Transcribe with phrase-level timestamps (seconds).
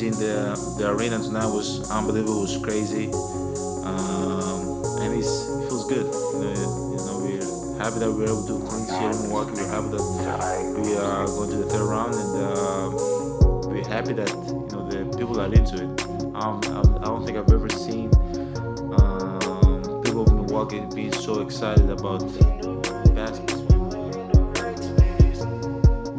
[0.00, 2.38] in the the arena tonight was unbelievable.
[2.38, 3.12] It was crazy,
[3.84, 5.26] um, and it
[5.68, 6.06] feels good.
[6.08, 9.52] You know, we're happy that we're able to clinch here in Milwaukee.
[9.60, 14.30] We're happy that we are going to the third round, and uh, we're happy that
[14.30, 15.90] you know the people are into it.
[16.40, 16.60] Um,
[17.02, 18.08] I don't think I've ever seen
[18.96, 22.22] um, people in Milwaukee be so excited about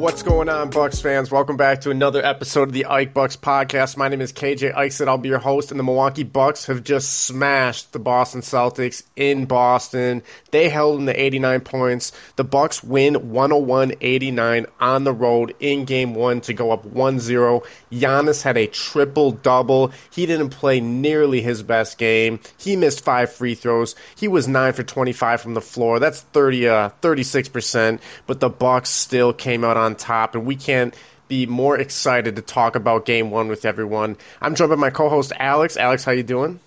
[0.04, 1.32] What's going on, Bucks fans?
[1.32, 3.96] Welcome back to another episode of the Ike Bucks podcast.
[3.96, 5.08] My name is KJ Ikeson.
[5.08, 9.46] I'll be your host, and the Milwaukee Bucks have just smashed the Boston Celtics in
[9.46, 10.22] Boston.
[10.52, 12.12] They held them to 89 points.
[12.36, 17.66] The Bucks win 101-89 on the road in Game One to go up 1-0.
[17.90, 19.94] Giannis had a triple double.
[20.12, 22.42] He didn't play nearly his best game.
[22.58, 23.96] He missed five free throws.
[24.18, 26.00] He was nine for 25 from the floor.
[26.00, 28.02] That's 30, uh, 36 percent.
[28.28, 30.96] But the Bucks still came out on on top, and we can't
[31.28, 34.18] be more excited to talk about Game One with everyone.
[34.42, 35.78] I'm joined by my co-host Alex.
[35.78, 36.60] Alex, how you doing?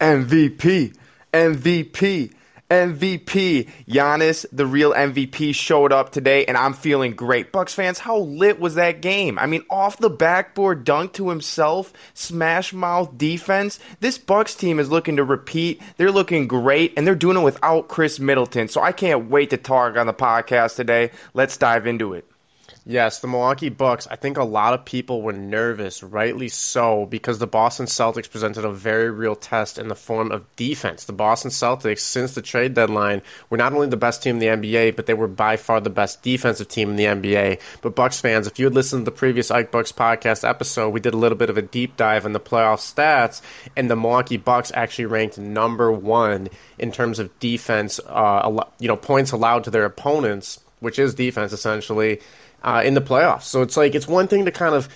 [0.00, 0.94] MVP,
[1.32, 2.34] MVP.
[2.70, 3.68] MVP.
[3.86, 7.52] Giannis, the real MVP, showed up today, and I'm feeling great.
[7.52, 9.38] Bucks fans, how lit was that game?
[9.38, 13.78] I mean, off the backboard dunk to himself, smash mouth defense.
[14.00, 15.82] This Bucks team is looking to repeat.
[15.98, 18.68] They're looking great, and they're doing it without Khris Middleton.
[18.68, 21.10] So I can't wait to talk on the podcast today.
[21.34, 22.31] Let's dive into it.
[22.84, 24.08] Yes, the Milwaukee Bucks.
[24.10, 28.64] I think a lot of people were nervous, rightly so, because the Boston Celtics presented
[28.64, 31.04] a very real test in the form of defense.
[31.04, 34.46] The Boston Celtics, since the trade deadline, were not only the best team in the
[34.46, 37.60] NBA, but they were by far the best defensive team in the NBA.
[37.82, 40.98] But Bucks fans, if you had listened to the previous Ike Bucks podcast episode, we
[40.98, 43.42] did a little bit of a deep dive in the playoff stats,
[43.76, 46.48] and the Milwaukee Bucks actually ranked number one
[46.80, 51.52] in terms of defense, uh, you know, points allowed to their opponents, which is defense
[51.52, 52.20] essentially
[52.62, 53.42] uh, in the playoffs.
[53.42, 54.88] So it's like it's one thing to kind of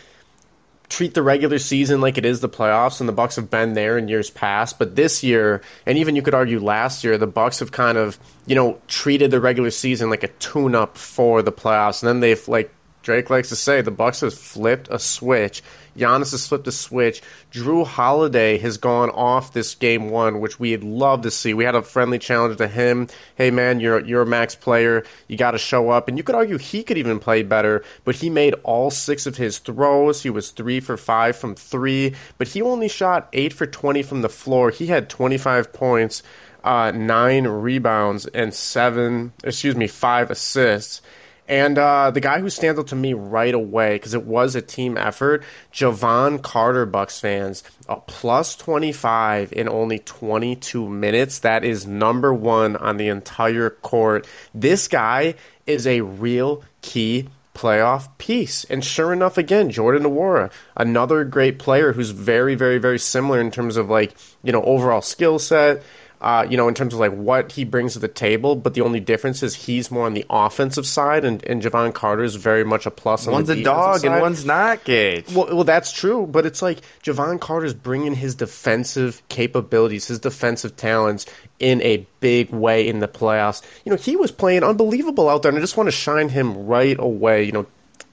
[0.89, 3.99] treat the regular season like it is the playoffs and the bucks have been there
[3.99, 7.59] in years past but this year and even you could argue last year the bucks
[7.59, 11.51] have kind of you know treated the regular season like a tune up for the
[11.51, 12.73] playoffs and then they've like
[13.07, 15.63] Drake likes to say the Bucks have flipped a switch.
[15.97, 17.23] Giannis has flipped a switch.
[17.53, 21.55] Jrue Holiday has gone off this game one, which we'd love to see.
[21.55, 23.07] We had a friendly challenge to him.
[23.37, 25.05] Hey man, you're you're a max player.
[25.29, 26.09] You got to show up.
[26.09, 29.37] And you could argue he could even play better, but he made all six of
[29.37, 30.21] his throws.
[30.21, 34.21] He was three for five from three, but he only shot eight for twenty from
[34.21, 34.73] the floor.
[34.73, 36.25] He had twenty five points.
[36.65, 41.03] Uh, nine rebounds and seven, excuse me, five assists.
[41.49, 44.63] And uh, the guy who stands out to me right away, because it was a
[44.63, 51.41] team effort, Jevon Carter, Bucks fans, a plus 25 in only 22 minutes.
[51.41, 54.27] That is number one on the entire court.
[54.55, 55.35] This guy
[55.67, 58.65] is a real key playoff piece.
[58.65, 63.51] And sure enough, again, Jordan Nwora, another great player who's very, very, very similar in
[63.51, 65.83] terms of like, you know, overall skill set
[66.21, 68.57] uh, you know, in terms of like what he brings to the table.
[68.57, 72.25] But the only difference is he's more on the offensive side, and, and Jevon Carter
[72.25, 73.27] is very much a plus.
[73.27, 74.11] On one's a dog side.
[74.11, 75.31] and one's not, Gage.
[75.33, 80.77] Well, well, that's true, but it's like Jevon Carter's bringing his defensive capabilities, his defensive
[80.77, 81.27] talents
[81.59, 83.63] in a big way in the playoffs.
[83.85, 86.67] You know, he was playing unbelievable out there, and I just want to shine him
[86.67, 87.45] right away.
[87.45, 87.67] You know,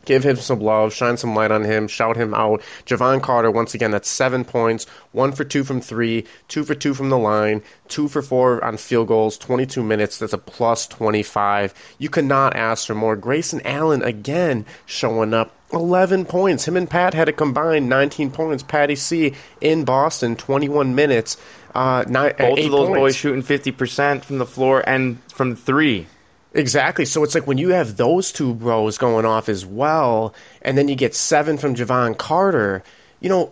[0.05, 2.61] give him some love, shine some light on him, shout him out.
[2.85, 6.93] Jevon Carter, once again, that's seven points, one for two from three, two for two
[6.93, 10.17] from the line, two for four on field goals, 22 minutes.
[10.17, 11.73] That's a plus 25.
[11.99, 13.15] You could not ask for more.
[13.15, 15.55] Grayson Allen, again, showing up.
[15.71, 16.67] 11 points.
[16.67, 18.61] Him and Pat had a combined 19 points.
[18.61, 21.35] Patty C in Boston, 21 minutes.
[21.73, 22.99] Uh, nine, Both of those points.
[22.99, 26.05] boys shooting 50% from the floor and from three.
[26.53, 27.05] Exactly.
[27.05, 30.87] So it's like when you have those two bros going off as well, and then
[30.87, 32.83] you get seven from Jevon Carter,
[33.21, 33.51] you know,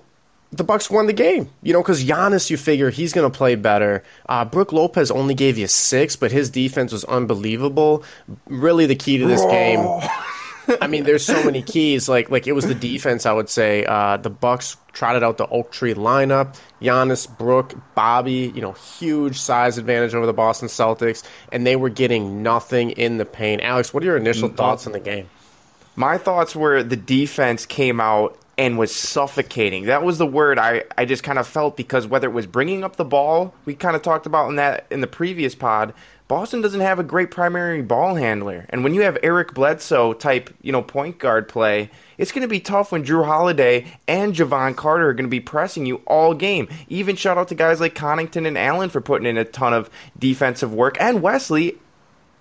[0.51, 1.49] the Bucks won the game.
[1.63, 4.03] You know, because Giannis, you figure he's going to play better.
[4.27, 8.03] Uh, Brook Lopez only gave you six, but his defense was unbelievable.
[8.47, 9.79] Really, the key to this game.
[10.81, 12.07] I mean, there's so many keys.
[12.07, 13.25] Like, like it was the defense.
[13.25, 16.55] I would say uh, the Bucks trotted out the Oak Tree lineup.
[16.81, 18.51] Giannis, Brook, Bobby.
[18.53, 23.17] You know, huge size advantage over the Boston Celtics, and they were getting nothing in
[23.17, 23.61] the paint.
[23.61, 25.29] Alex, what are your initial mm, thoughts on the game?
[25.95, 29.85] My thoughts were the defense came out and was suffocating.
[29.85, 32.83] That was the word I, I just kind of felt because whether it was bringing
[32.83, 35.93] up the ball, we kind of talked about in that in the previous pod,
[36.31, 38.65] Boston doesn't have a great primary ball handler.
[38.69, 42.47] And when you have Eric Bledsoe type, you know, point guard play, it's going to
[42.47, 46.33] be tough when Jrue Holiday and Jevon Carter are going to be pressing you all
[46.33, 46.69] game.
[46.87, 49.89] Even shout out to guys like Connaughton and Allen for putting in a ton of
[50.17, 51.77] defensive work and Wesley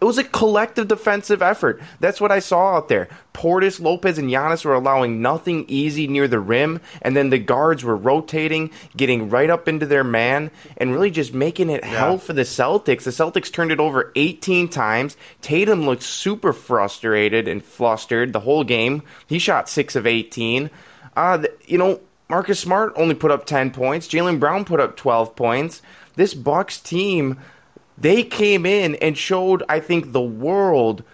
[0.00, 1.82] It was a collective defensive effort.
[2.00, 3.08] That's what I saw out there.
[3.34, 7.84] Portis, Lopez, and Giannis were allowing nothing easy near the rim, and then the guards
[7.84, 12.32] were rotating, getting right up into their man, and really just making it hell for
[12.32, 13.02] the Celtics.
[13.02, 15.18] The Celtics turned it over 18 times.
[15.42, 19.02] Tatum looked super frustrated and flustered the whole game.
[19.26, 20.70] He shot 6 of 18.
[21.14, 22.00] Uh, you know,
[22.30, 24.08] Marcus Smart only put up 10 points.
[24.08, 25.82] Jaylen Brown put up 12 points.
[26.14, 27.38] This Bucks team
[28.00, 31.04] they came in and showed, I think, the world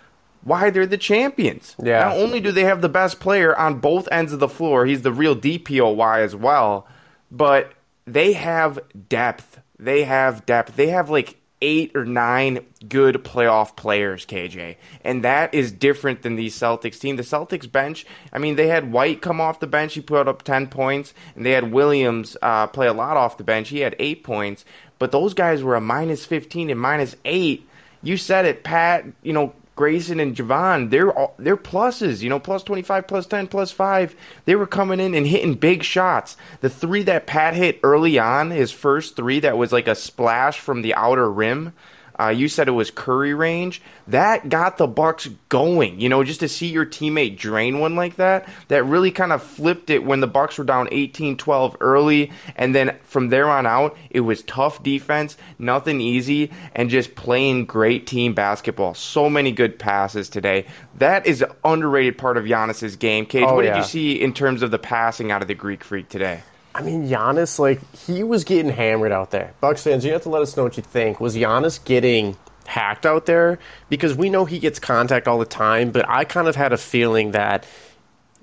[0.47, 1.75] why they're the champions.
[1.83, 2.01] Yeah.
[2.01, 5.03] Not only do they have the best player on both ends of the floor, he's
[5.03, 6.87] the real DPOY as well,
[7.33, 7.73] but
[8.07, 8.79] they have
[9.09, 9.61] depth.
[9.77, 10.77] They have depth.
[10.77, 14.77] They have like eight or nine good playoff players, KJ.
[15.03, 17.17] And that is different than the Celtics team.
[17.17, 19.95] The Celtics bench, I mean, they had White come off the bench.
[19.95, 21.15] He put up 10 points.
[21.35, 23.71] And they had Williams uh, play a lot off the bench.
[23.71, 24.65] He had eight points
[24.99, 27.69] but those guys were a minus 15 and minus 8.
[28.03, 32.41] You said it, Pat, you know, Grayson and Jevon, they're all, they're pluses, you know,
[32.41, 34.17] plus 25, plus 10, plus 5.
[34.47, 36.39] They were coming in and hitting big shots.
[36.63, 40.59] The three that Pat hit early on, his first three that was like a splash
[40.61, 41.75] from the outer rim,
[42.19, 43.83] uh, you said it was Curry range.
[44.09, 46.01] That got the Bucks going.
[46.01, 49.43] You know, just to see your teammate drain one like that, that really kind of
[49.43, 53.97] flipped it when the Bucks were down 18-12 early, and then from there on out,
[54.11, 58.95] it was tough defense, nothing easy, and just playing great team basketball.
[58.95, 60.67] So many good passes today.
[60.99, 63.27] That is an underrated part of Giannis's game.
[63.27, 63.75] Cage, Oh, what yeah.
[63.75, 66.41] did you see in terms of the passing out of the Greek Freak today?
[66.77, 69.55] I mean, Giannis, like, he was getting hammered out there.
[69.63, 71.21] Bucks fans, you have to let us know what you think.
[71.21, 72.37] Was Giannis getting
[72.67, 73.59] hacked out there?
[73.89, 76.77] Because we know he gets contact all the time, but I kind of had a
[76.77, 77.65] feeling that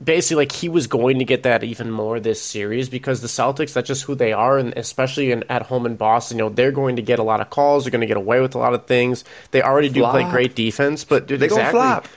[0.04, 3.74] basically, like, he was going to get that even more this series because the Celtics,
[3.74, 6.72] that's just who they are, and especially in, at home in Boston, you know, they're
[6.72, 8.74] going to get a lot of calls, they're going to get away with a lot
[8.74, 9.24] of things.
[9.52, 11.80] They already do play great defense, but They gonna exactly.
[11.80, 12.08] flop.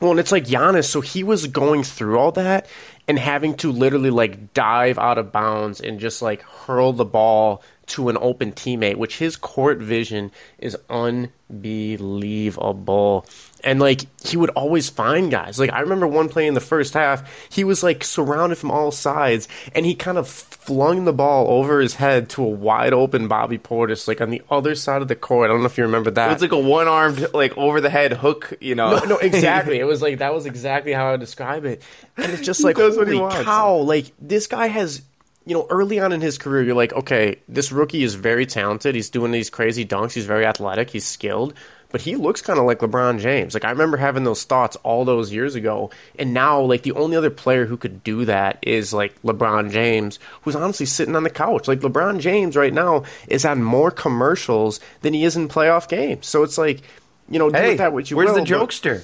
[0.00, 2.68] Well, and it's like Giannis, so he was going through all that
[3.08, 7.62] and having to literally like dive out of bounds and just like hurl the ball
[7.88, 13.26] to an open teammate, which his court vision is unbelievable.
[13.64, 15.58] And like he would always find guys.
[15.58, 18.92] Like I remember one play in the first half, he was like surrounded from all
[18.92, 23.26] sides and he kind of flung the ball over his head to a wide open
[23.26, 25.46] Bobby Portis, like on the other side of the court.
[25.46, 26.30] I don't know if you remember that.
[26.30, 28.52] It was like a one-armed, like over the head hook.
[28.60, 29.80] You know, No, no, exactly.
[29.80, 31.82] it was like that was exactly how I would describe it.
[32.16, 33.78] And it's just like does what he holy cow!
[33.78, 35.02] Like this guy has,
[35.48, 38.94] you know, early on in his career, you're like, okay, this rookie is very talented.
[38.94, 40.12] He's doing these crazy dunks.
[40.12, 40.90] He's very athletic.
[40.90, 41.54] He's skilled.
[41.90, 43.54] But he looks kind of like LeBron James.
[43.54, 47.16] Like I remember having those thoughts all those years ago, and now like the only
[47.16, 51.30] other player who could do that is like LeBron James, who's honestly sitting on the
[51.30, 51.66] couch.
[51.66, 56.26] Like LeBron James right now is on more commercials than he is in playoff games.
[56.26, 56.82] So it's like,
[57.30, 59.02] you know, do hey, with that what you where's will, the but- jokester?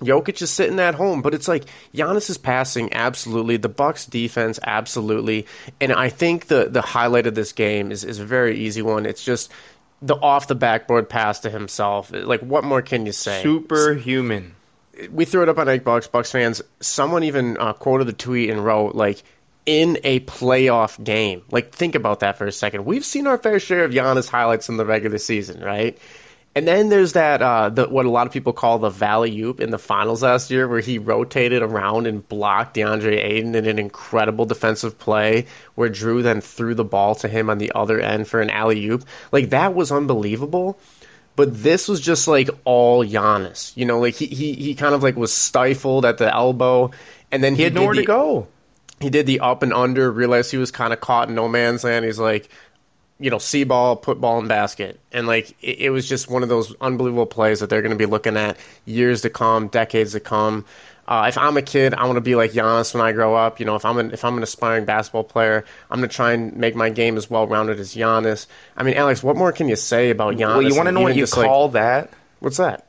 [0.00, 1.64] Jokic is sitting at home, but it's like
[1.94, 5.46] Giannis is passing absolutely, the Bucks defense absolutely,
[5.80, 9.06] and I think the the highlight of this game is is a very easy one.
[9.06, 9.50] It's just
[10.02, 12.10] the off the backboard pass to himself.
[12.12, 13.42] Like what more can you say?
[13.42, 14.54] Superhuman.
[15.10, 16.62] we threw it up on Egg Bucks, Bucks fans.
[16.80, 19.22] Someone even uh, quoted the tweet and wrote like.
[19.66, 22.86] In a playoff game, like think about that for a second.
[22.86, 25.98] We've seen our fair share of Giannis highlights in the regular season, right?
[26.54, 29.60] And then there's that uh, the, what a lot of people call the Valley Oop
[29.60, 33.78] in the finals last year, where he rotated around and blocked DeAndre Ayton in an
[33.78, 38.26] incredible defensive play, where Jrue then threw the ball to him on the other end
[38.26, 39.04] for an alley oop.
[39.30, 40.76] Like that was unbelievable.
[41.36, 45.04] But this was just like all Giannis, you know, like he he, he kind of
[45.04, 46.90] like was stifled at the elbow,
[47.30, 48.48] and then He had did nowhere the- to go.
[48.98, 51.84] he did the up and under, realized he was kind of caught in no man's
[51.84, 52.04] land.
[52.04, 52.48] He's like,
[53.20, 54.98] you know, see ball, put ball in basket.
[55.12, 57.96] And like, it, it was just one of those unbelievable plays that they're going to
[57.98, 60.64] be looking at years to come, decades to come.
[61.06, 63.60] Uh, if I'm a kid, I want to be like Giannis when I grow up.
[63.60, 66.32] You know, if I'm an, if I'm an aspiring basketball player, I'm going to try
[66.32, 68.46] and make my game as well rounded as Giannis.
[68.76, 70.54] I mean, Alex, what more can you say about Giannis?
[70.54, 72.10] Well, you want to know what you just, like- call that?
[72.40, 72.88] what's that?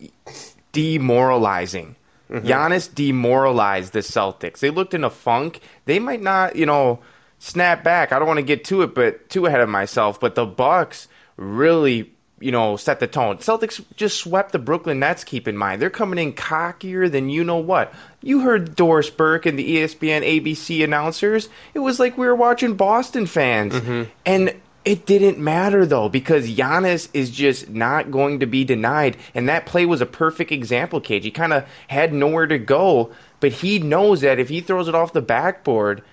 [0.72, 1.96] Demoralizing.
[2.30, 2.48] Mm-hmm.
[2.48, 4.60] Giannis demoralized the Celtics.
[4.60, 5.60] They looked in a funk.
[5.86, 7.00] They might not, you know,
[7.41, 8.12] snap back.
[8.12, 10.19] I don't want to get to it, but too ahead of myself.
[10.19, 11.07] But the Bucks
[11.38, 13.38] really, you know, set the tone.
[13.38, 15.24] Celtics just swept the Brooklyn Nets.
[15.24, 17.93] Keep in mind, they're coming in cockier than you know what.
[18.21, 21.50] You heard Doris Burke and the ESPN ABC announcers.
[21.74, 24.03] It was like we were watching Boston fans, mm-hmm.
[24.25, 24.55] and
[24.86, 29.65] it didn't matter though because Giannis is just not going to be denied, and that
[29.65, 31.01] play was a perfect example.
[31.01, 34.88] Cage, he kind of had nowhere to go, but he knows that if he throws
[34.88, 36.03] it off the backboard,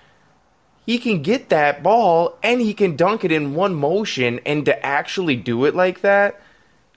[0.89, 4.39] he can get that ball and he can dunk it in one motion.
[4.43, 6.41] And to actually do it like that,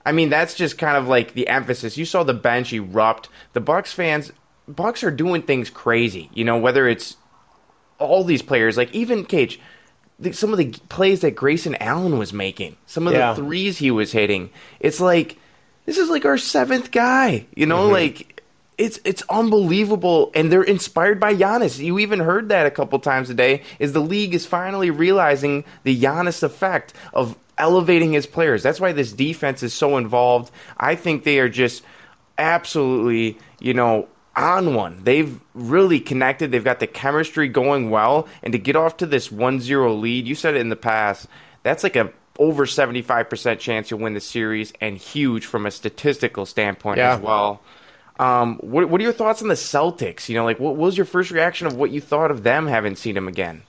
[0.03, 1.95] I mean, that's just kind of like the emphasis.
[1.95, 3.29] You saw the bench erupt.
[3.53, 4.31] The Bucks fans,
[4.67, 6.31] Bucks are doing things crazy.
[6.33, 7.17] You know, whether it's
[7.99, 9.59] all these players, like even Cage,
[10.31, 13.33] some of the plays that Grayson Allen was making, some of Yeah.
[13.33, 14.49] the threes he was hitting.
[14.79, 15.37] It's like
[15.85, 17.45] this is like our seventh guy.
[17.55, 17.93] You know, mm-hmm.
[17.93, 18.32] like
[18.83, 21.79] it's it's unbelievable, and they're inspired by Giannis.
[21.79, 23.63] You even heard that a couple times today.
[23.79, 28.61] Is the league is finally realizing the Giannis effect of elevating his players.
[28.61, 30.51] That's why this defense is so involved.
[30.77, 31.81] I think they are just
[32.37, 34.99] absolutely, you know, on one.
[35.03, 36.51] They've really connected.
[36.51, 40.35] They've got the chemistry going well, and to get off to this 1-0 lead, you
[40.35, 41.27] said it in the past.
[41.63, 46.45] That's like a over 75% chance you'll win the series and huge from a statistical
[46.47, 47.13] standpoint Yeah.
[47.15, 47.61] as well.
[48.19, 50.29] Um, what, what are your thoughts on the Celtics?
[50.29, 52.67] You know, like what, what was your first reaction of what you thought of them
[52.67, 53.63] having seen him again?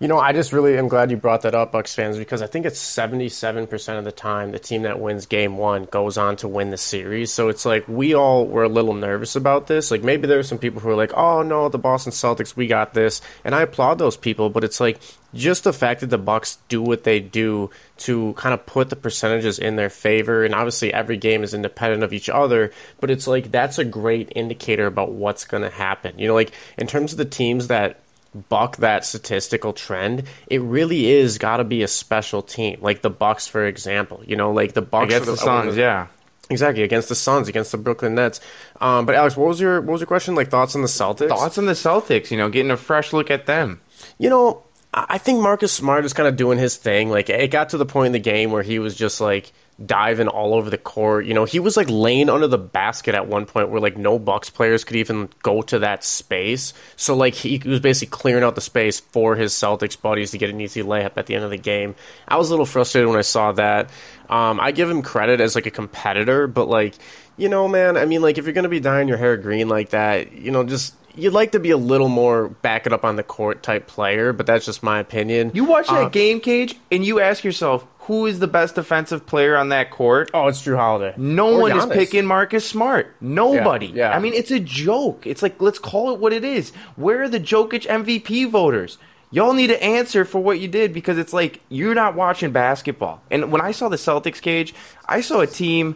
[0.00, 2.46] You know, I just really am glad you brought that up, Bucks fans, because I
[2.46, 6.48] think it's 77% of the time the team that wins game one goes on to
[6.48, 7.30] win the series.
[7.30, 9.90] So it's like we all were a little nervous about this.
[9.90, 12.66] Like maybe there were some people who were like, oh no, the Boston Celtics, we
[12.66, 13.20] got this.
[13.44, 15.02] And I applaud those people, but it's like
[15.34, 18.96] just the fact that the Bucks do what they do to kind of put the
[18.96, 20.46] percentages in their favor.
[20.46, 24.32] And obviously every game is independent of each other, but it's like that's a great
[24.34, 26.18] indicator about what's going to happen.
[26.18, 28.00] You know, like in terms of the teams that
[28.34, 33.10] buck that statistical trend, it really is got to be a special team, like the
[33.10, 34.22] Bucks, for example.
[34.26, 36.06] You know, like the Bucks Against are the Suns, yeah.
[36.48, 38.40] exactly against the Suns, against the Brooklyn Nets.
[38.80, 40.34] Um, but Alex, what was your what was your question?
[40.34, 41.28] Like thoughts on the Celtics?
[41.28, 43.80] Thoughts on the Celtics, you know, getting a fresh look at them.
[44.18, 47.10] You know, I think Marcus Smart is kind of doing his thing.
[47.10, 49.52] Like it got to the point in the game where he was just like
[49.84, 51.24] diving all over the court.
[51.26, 54.18] You know, he was like laying under the basket at one point where like no
[54.18, 56.74] Bucks players could even go to that space.
[56.96, 60.50] So like he was basically clearing out the space for his Celtics buddies to get
[60.50, 61.94] an easy layup at the end of the game.
[62.28, 63.90] I was a little frustrated when I saw that.
[64.28, 66.94] Um, I give him credit as like a competitor, but like
[67.36, 69.90] you know, man, I mean, like if you're gonna be dyeing your hair green like
[69.90, 73.16] that, you know, just you'd like to be a little more back it up on
[73.16, 75.50] the court type player, but that's just my opinion.
[75.54, 79.24] You watch that Uh, game, Cage, and you ask yourself, who is the best defensive
[79.24, 80.32] player on that court?
[80.34, 81.14] Oh, it's Jrue Holiday.
[81.16, 83.14] No Or one is picking Marcus Smart.
[83.20, 83.86] Nobody.
[83.86, 84.16] Yeah, yeah.
[84.16, 85.28] I mean, it's a joke.
[85.28, 86.70] It's like, let's call it what it is.
[86.96, 88.98] Where are the Jokic MVP voters?
[89.30, 93.22] Y'all need to answer for what you did because it's like you're not watching basketball.
[93.30, 94.74] And when I saw the Celtics cage,
[95.06, 95.94] I saw a team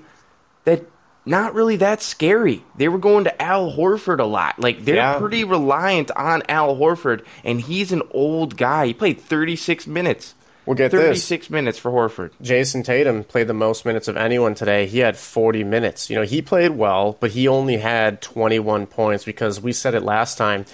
[0.67, 0.83] that
[1.27, 2.63] not really that scary.
[2.77, 4.61] They were going to Al Horford a lot.
[4.61, 5.19] Like they're Yeah.
[5.19, 8.87] pretty reliant on Al Horford, and he's an old guy.
[8.87, 10.33] He played 36 minutes.
[10.67, 11.01] Well, get this.
[11.01, 12.31] 36 minutes for Horford.
[12.41, 14.87] Jayson Tatum played the most minutes of anyone today.
[14.87, 16.09] He had 40 minutes.
[16.09, 20.03] You know, he played well, but he only had 21 points because we said it
[20.03, 20.65] last time.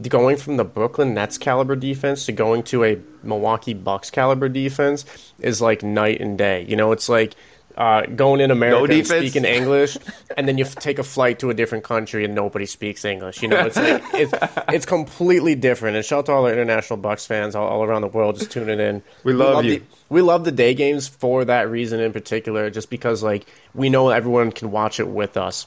[0.00, 5.04] Going from the Brooklyn Nets caliber defense to going to a Milwaukee Bucks caliber defense
[5.40, 6.64] is like night and day.
[6.68, 7.34] You know, it's like
[7.78, 9.96] uh, going in America and speaking English,
[10.36, 13.40] and then you f- take a flight to a different country and nobody speaks English.
[13.40, 14.34] You know, it's like, it's
[14.68, 15.96] it's completely different.
[15.96, 18.50] And shout out to all our international Bucks fans all, all around the world just
[18.50, 19.02] tuning in.
[19.24, 19.78] We love you.
[19.78, 23.90] the- we love the day games for that reason in particular, just because like we
[23.90, 25.66] know everyone can watch it with us.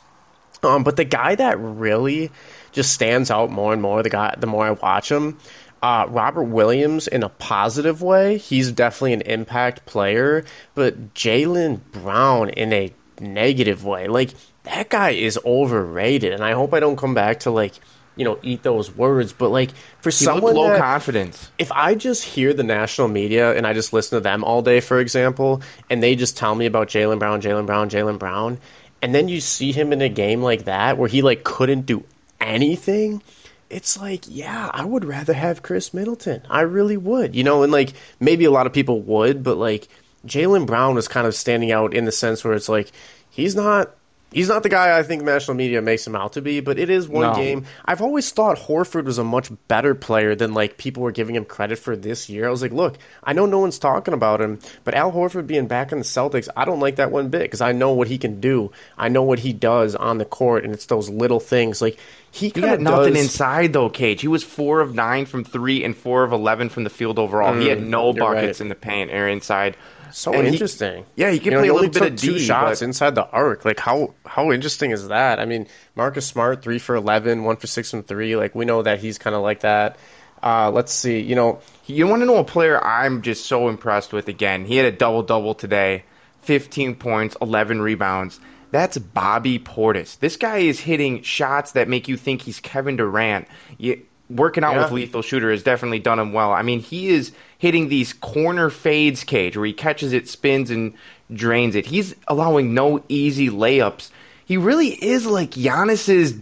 [0.63, 2.30] Um, but the guy that really
[2.72, 5.39] just stands out more and more, the guy the more I watch him,
[5.81, 10.45] uh, Robert Williams in a positive way, he's definitely an impact player.
[10.75, 14.31] But Jaylen Brown in a negative way, like
[14.63, 17.73] that guy is overrated, and I hope I don't come back to like
[18.17, 19.71] you know eat those words, but like
[20.01, 21.50] for He someone low that- confidence.
[21.57, 24.81] if I just hear the national media and I just listen to them all day,
[24.81, 28.59] for example, and they just tell me about Jaylen Brown, Jaylen Brown, Jaylen Brown,
[29.01, 32.03] and then you see him in a game like that where he like couldn't do
[32.39, 33.23] anything,
[33.72, 36.44] it's like, yeah, I would rather have Khris Middleton.
[36.50, 37.36] I really would.
[37.36, 39.88] You know, and like maybe a lot of people would, but like
[40.25, 42.92] Jaylen Brown was kind of standing out in the sense where it's like
[43.30, 43.96] he's not
[44.31, 46.89] He's not the guy I think national media makes him out to be, but it
[46.89, 47.33] is one No.
[47.35, 47.65] game.
[47.83, 51.43] I've always thought Horford was a much better player than like people were giving him
[51.43, 52.47] credit for this year.
[52.47, 55.67] I was like, look, I know no one's talking about him, but Al Horford being
[55.67, 58.17] back in the Celtics, I don't like that one bit because I know what he
[58.17, 58.71] can do.
[58.97, 62.00] I know what he does on the court, and it's those little things like
[62.31, 64.21] he He got nothing does, inside though, Cage.
[64.21, 67.53] He was four of nine from three and four of eleven from the field overall.
[67.53, 68.61] he had no Mm, buckets right.
[68.61, 69.75] in the paint or inside.
[70.12, 71.06] So And he- interesting.
[71.15, 72.86] yeah, he can You know, play a only little bit of two D, shots but-
[72.86, 73.65] inside the arc.
[73.65, 75.39] Like how how interesting is that?
[75.39, 78.36] I mean, Marcus Smart three for eleven, one for six from three.
[78.36, 79.98] Like we know that he's kind of like that.
[80.44, 81.20] Uh, let's see.
[81.20, 84.65] You know, You want to know a player I'm just so impressed with again?
[84.65, 86.03] He had a double double today,
[86.41, 88.39] 15 points, 11 rebounds.
[88.72, 90.18] That's Bobby Portis.
[90.20, 93.48] This guy is hitting shots that make you think he's Kevin Durant.
[93.77, 94.84] You, working out Yeah.
[94.84, 96.53] with lethal shooter has definitely done him well.
[96.53, 100.94] I mean, he is hitting these corner fades, cage, where he catches it, spins, and
[101.32, 101.86] drains it.
[101.86, 104.10] He's allowing no easy layups.
[104.46, 106.34] He really is like Giannis's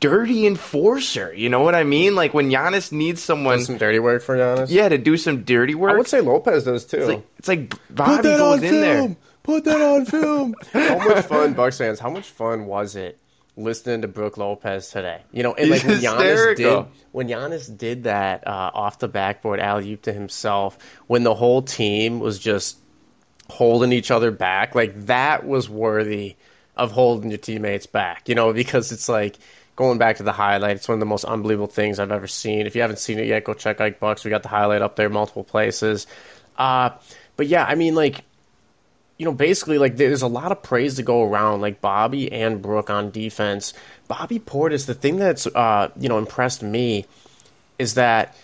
[0.00, 1.32] dirty enforcer.
[1.32, 2.14] You know what I mean?
[2.14, 4.66] Like when Giannis needs someone, Some dirty work for Giannis.
[4.68, 5.92] yeah, to do some dirty work.
[5.94, 6.98] I would say Lopez does too.
[6.98, 9.16] it's like, it's like Bobby goes in there.
[9.44, 10.54] Put that on film.
[10.74, 11.98] how much fun, Bucks fans?
[11.98, 13.18] How much fun was it
[13.56, 15.22] listening to Brook Lopez today?
[15.32, 19.60] You know, and like when Giannis did when Giannis did that uh, off the backboard
[19.60, 22.78] alley oop to himself, when the whole team was just
[23.48, 26.36] holding each other back, like that was worthy
[26.76, 28.28] of holding your teammates back.
[28.28, 29.36] You know, because it's like.
[29.76, 32.66] Going back to the highlight, it's one of the most unbelievable things I've ever seen.
[32.66, 34.24] If you haven't seen it yet, go check Ike Bucks.
[34.24, 36.06] We got the highlight up there multiple places.
[36.56, 36.92] Uh,
[37.36, 38.24] but yeah, I mean, like,
[39.18, 42.60] you know, basically, like, there's a lot of praise to go around, like Bobby and
[42.60, 43.72] Brook on defense.
[44.08, 47.06] Bobby Portis, the thing that's, uh, you know, impressed me
[47.78, 48.36] is that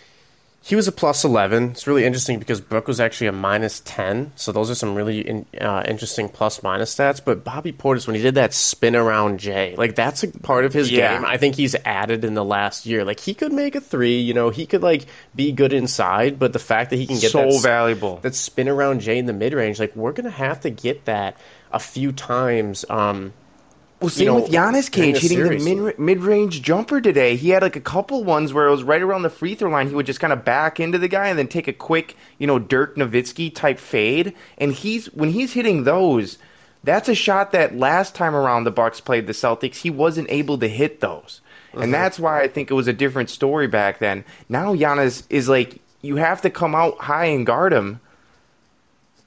[0.65, 1.71] he was a plus 11.
[1.73, 4.33] It's really interesting because Brook was actually a minus 10.
[4.37, 7.21] So those are some really in, uh, interesting plus minus stats.
[7.25, 10.73] But Bobby Portis, when he did that spin around Jay, like, that's a part of
[10.73, 11.15] his Yeah.
[11.17, 11.25] game.
[11.25, 13.05] I think he's added in the last year.
[13.05, 16.39] Like, he could make a three, you know, he could, like, be good inside.
[16.39, 18.21] But the fact that he can get So that, valuable.
[18.23, 21.37] that spin around Jay in the mid range, like we're gonna have to get that
[21.73, 22.85] a few times.
[22.89, 23.33] Um,
[24.03, 25.65] Well, same know, with Giannis Cage hitting series.
[25.65, 27.37] the mid mid range jumper today.
[27.37, 29.89] He had like a couple ones where it was right around the free throw line.
[29.89, 32.47] He would just kind of back into the guy and then take a quick, you
[32.47, 34.35] know, Dirk Nowitzki type fade.
[34.59, 36.39] And he's when he's hitting those,
[36.85, 40.59] that's a shot that last time around the Bucks played the Celtics, he wasn't able
[40.59, 41.41] to hit those.
[41.73, 41.93] And uh-huh.
[41.93, 44.25] that's why I think it was a different story back then.
[44.49, 48.01] Now Giannis is like you have to come out high and guard him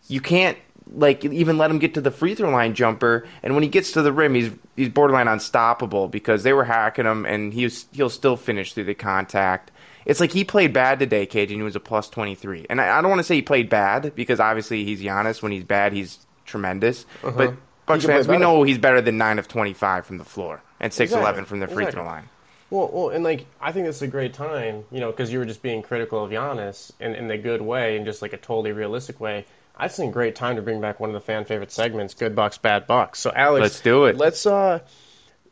[0.08, 0.58] you can't
[0.94, 3.28] like even let him get to the free throw line jumper.
[3.44, 7.06] And when he gets to the rim, he's he's borderline unstoppable because they were hacking
[7.06, 9.72] him, and he was, he'll still finish through the contact.
[10.06, 12.66] It's like he played bad today, Cage, and he was a plus twenty three.
[12.70, 15.42] And I, I don't want to say he played bad because obviously he's Giannis.
[15.42, 17.06] When he's bad, he's tremendous.
[17.24, 17.32] Uh-huh.
[17.36, 17.54] But
[17.88, 20.94] Bucks fans, we know he's better than nine of twenty five from the floor and
[20.94, 21.50] six eleven Exactly.
[21.50, 22.04] from the free Exactly.
[22.04, 22.30] throw line.
[22.70, 25.40] well, well, and like I think this is a great time, you know, because you
[25.40, 28.38] were just being critical of Giannis in, in a good way and just like a
[28.38, 29.46] totally realistic way.
[29.78, 32.58] I think great time to bring back one of the fan favorite segments, Good Bucks,
[32.58, 33.20] Bad Bucks.
[33.20, 34.18] So Alex, Let's do it.
[34.18, 34.80] Let's uh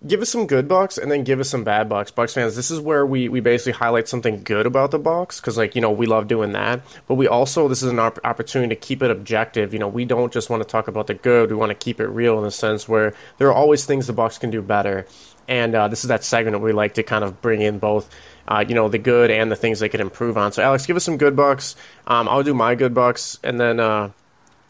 [0.06, 2.12] give us some good bucks and then give us some bad bucks.
[2.12, 5.58] Bucks fans, this is where we, we basically highlight something good about the Bucks because,
[5.58, 6.82] like, you know, we love doing that.
[7.08, 9.74] But we also, this is an op- opportunity to keep it objective.
[9.74, 11.50] You know, we don't just want to talk about the good.
[11.50, 14.14] We want to keep it real in the sense where there are always things the
[14.14, 15.06] Bucks can do better.
[15.48, 18.10] And uh, this is that segment we like to kind of bring in both,
[18.48, 20.52] uh, you know, the good and the things they could improve on.
[20.52, 21.76] So, Alex, give us some good bucks.
[22.08, 24.10] Um, I'll do my good bucks, and then uh,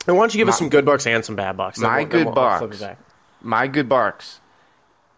[0.07, 1.79] and why don't you give us some good bucks and some bad bucks?
[1.79, 2.83] My we'll- good we'll- bucks.
[3.41, 4.39] my good barks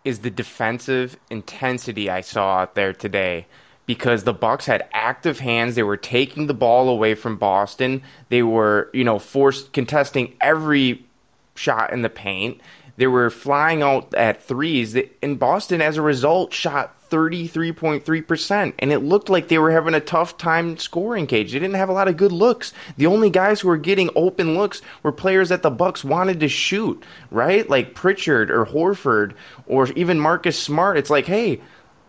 [0.04, 3.48] is the defensive intensity I saw out there today
[3.88, 5.74] because the Bucks had active hands.
[5.76, 8.04] They were taking the ball away from Boston.
[8.30, 11.04] They were, you know, forced contesting every
[11.56, 12.62] shot in the paint.
[12.98, 14.98] They were flying out at threes.
[15.22, 18.74] And Boston, as a result, shot 33.3%.
[18.80, 21.52] And it looked like they were having a tough time scoring cage.
[21.52, 22.74] They didn't have a lot of good looks.
[22.98, 26.48] The only guys who were getting open looks were players that the Bucks wanted to
[26.48, 27.70] shoot, right?
[27.70, 29.34] Like Pritchard or Horford
[29.68, 30.98] or even Marcus Smart.
[30.98, 31.62] It's like, hey,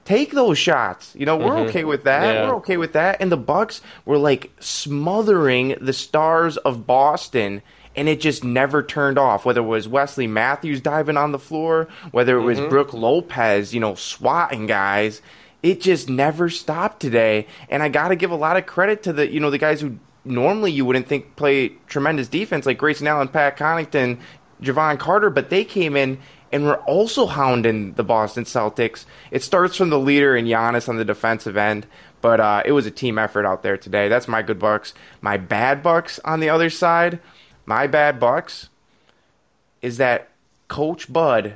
[0.05, 1.15] take those shots.
[1.15, 1.69] You know, we're mm-hmm.
[1.69, 2.35] okay with that.
[2.35, 2.49] Yeah.
[2.49, 3.21] We're okay with that.
[3.21, 7.61] And the Bucks were like smothering the stars of Boston
[7.97, 9.45] and it just never turned off.
[9.45, 13.81] Whether it was Wesley Matthews diving on the floor, whether it was Brook Lopez, you
[13.81, 15.23] know, swatting guys,
[15.63, 17.47] it just never stopped today.
[17.69, 19.81] And I got to give a lot of credit to the, you know, the guys
[19.81, 24.19] who normally you wouldn't think play tremendous defense, like Grayson Allen, Pat Connaughton,
[24.61, 26.19] Jevon Carter, but they came in
[26.53, 29.05] and were also hounding the Boston Celtics.
[29.31, 31.87] It starts from the leader and Giannis on the defensive end,
[32.21, 34.09] but uh, it was a team effort out there today.
[34.09, 34.95] That's my good Bucks.
[35.21, 37.19] My bad Bucks on the other side,
[37.67, 38.69] my bad Bucks
[39.83, 40.29] is that
[40.69, 41.55] Coach Bud.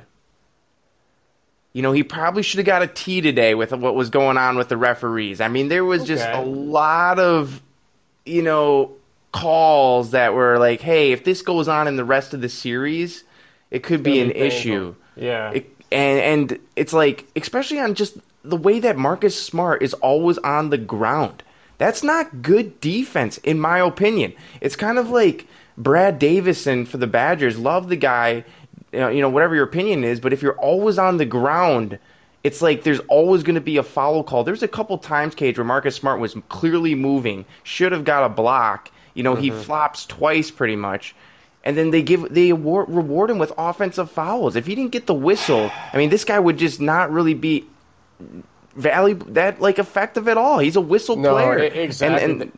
[1.73, 4.57] You know, he probably should have got a T today with what was going on
[4.57, 5.39] with the referees.
[5.39, 7.61] I mean, there was just a lot of,
[8.25, 8.91] you know,
[9.31, 13.23] calls that were like, hey, if this goes on in the rest of the series,
[13.69, 14.47] it could be an painful.
[14.47, 14.95] issue.
[15.15, 15.51] Yeah.
[15.51, 20.37] It, and and it's like, especially on just the way that Marcus Smart is always
[20.39, 21.43] on the ground.
[21.77, 24.33] That's not good defense, in my opinion.
[24.59, 27.57] It's kind of like Brad Davison for the Badgers.
[27.57, 28.43] Love the guy,
[28.91, 31.99] you know, you know, whatever your opinion is, but if you're always on the ground,
[32.43, 34.43] it's like there's always going to be a foul call.
[34.43, 38.29] There's a couple times, Cage, where Marcus Smart was clearly moving, should have got a
[38.29, 38.91] block.
[39.13, 39.61] You know, he mm-hmm.
[39.61, 41.15] flops twice pretty much.
[41.63, 44.55] And then they give they award, reward him with offensive fouls.
[44.55, 47.65] If he didn't get the whistle, I mean, this guy would just not really be
[48.75, 50.57] valuable, that like effective at all.
[50.57, 51.63] He's a whistle No, player.
[51.63, 52.23] e- exactly.
[52.23, 52.51] And, and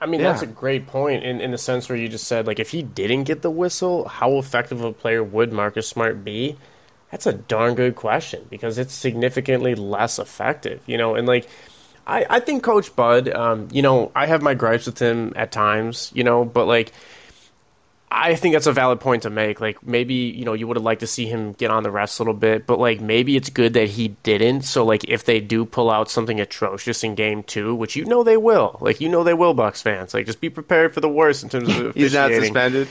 [0.00, 0.30] I mean, Yeah.
[0.32, 2.82] that's a great point in, in the sense where you just said, like, if he
[2.82, 6.56] didn't get the whistle, how effective of a player would Marcus Smart be?
[7.10, 11.14] That's a darn good question because it's significantly less effective, you know.
[11.14, 11.48] And like,
[12.06, 15.50] I, I think Coach Bud, um, you know, I have my gripes with him at
[15.52, 16.92] times, you know, but like,
[18.10, 19.60] I think that's a valid point to make.
[19.60, 22.18] Like maybe you know you would have liked to see him get on the refs
[22.18, 24.62] a little bit, but like maybe it's good that he didn't.
[24.62, 28.22] So like if they do pull out something atrocious in game two, which you know
[28.22, 31.08] they will, like you know they will, Bucks fans, like just be prepared for the
[31.08, 32.88] worst in terms of he's not suspended.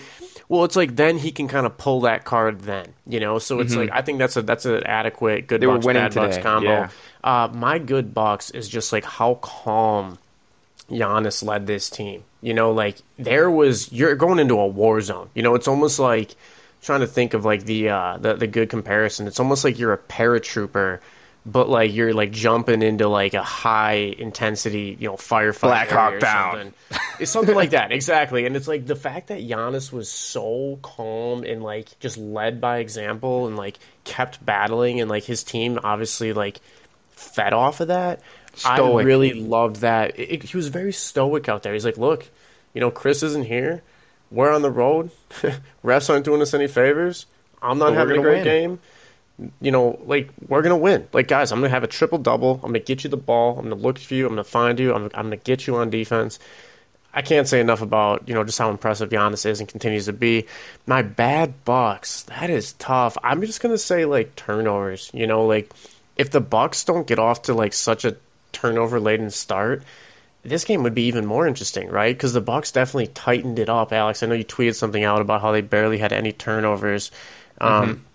[0.48, 3.40] Well, it's like then he can kind of pull that card then, you know.
[3.40, 5.62] So it's like I think that's a that's an adequate good Mm-hmm.
[5.62, 6.70] They were Bucks winning bad Bucks combo.
[6.70, 6.90] yeah.
[7.24, 10.20] Uh, my good Bucks is just like how calm
[10.90, 12.24] Giannis led this team.
[12.46, 15.32] You know, like there was you're going into a war zone.
[15.34, 16.36] You know, it's almost like
[16.80, 19.26] trying to think of like the uh the, the good comparison.
[19.26, 21.00] It's almost like you're a paratrooper,
[21.44, 25.62] but like you're like jumping into like a high intensity, you know, firefight.
[25.62, 26.52] Black Hawk Down.
[26.52, 26.74] something.
[27.20, 28.46] It's something like that, exactly.
[28.46, 32.78] And it's like the fact that Giannis was so calm and like just led by
[32.78, 36.60] example and like kept battling and like his team obviously like
[37.16, 38.22] fed off of that.
[38.64, 40.20] I really loved that.
[40.20, 41.74] It, it- he was very stoic out there.
[41.74, 42.30] He's like, look,
[42.74, 43.82] you know, Chris isn't here.
[44.32, 45.12] We're on the road.
[45.84, 47.26] Refs aren't doing us any favors.
[47.62, 48.44] I'm not But having a great win.
[48.44, 48.80] game.
[49.60, 51.08] You know, like we're gonna win.
[51.12, 52.56] Like guys, I'm gonna have a triple double.
[52.56, 53.58] I'm gonna get you the ball.
[53.58, 54.26] I'm gonna look for you.
[54.26, 54.94] I'm gonna find you.
[54.94, 56.40] I'm, I'm gonna get you on defense.
[57.14, 60.14] I can't say enough about you know just how impressive Giannis is and continues to
[60.14, 60.46] be.
[60.88, 63.18] My bad Bucks, that is tough.
[63.24, 65.12] I'm just gonna say like turnovers.
[65.14, 65.70] You know, like
[66.16, 68.16] if the Bucks don't get off to like such a
[68.66, 69.84] turnover laden start,
[70.44, 72.16] this game would be even more interesting, right?
[72.16, 73.92] Because the Bucks definitely tightened it up.
[73.94, 77.12] Alex, I know you tweeted something out about how they barely had any turnovers.
[77.60, 78.06] Um,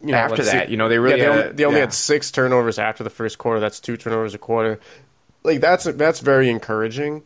[0.00, 1.78] you know, After that, see- you know, they really yeah, they, had- only, they only
[1.78, 1.84] yeah.
[1.86, 3.60] had six turnovers after the first quarter.
[3.60, 4.80] That's two turnovers a quarter.
[5.42, 7.22] Like that's that's very encouraging,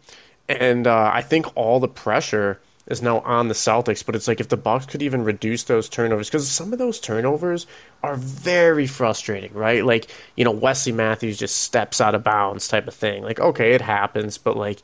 [0.48, 4.04] and uh, I think all the pressure is now on the Celtics.
[4.04, 7.00] But it's like if the Bucks could even reduce those turnovers, because some of those
[7.00, 7.66] turnovers
[8.02, 9.84] are very frustrating, right?
[9.84, 13.22] Like you know Wesley Matthews just steps out of bounds type of thing.
[13.22, 14.82] Like okay, it happens, but like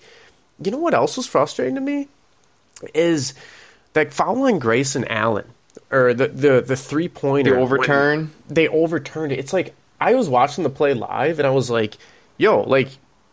[0.63, 2.09] you know what else was frustrating to me
[2.95, 3.35] is
[3.93, 5.47] that following and Allen
[5.91, 8.31] or the the the three pointer The overturn?
[8.49, 9.39] they overturned it.
[9.39, 11.97] It's like I was watching the play live and I was like,
[12.37, 12.89] yo, like